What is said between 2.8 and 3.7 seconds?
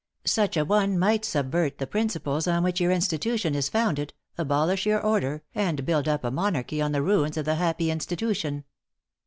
your institution is